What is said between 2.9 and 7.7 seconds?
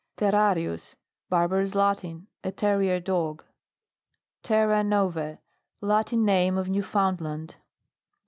dog. TERR^E NOV^E. Latin name of New foundland.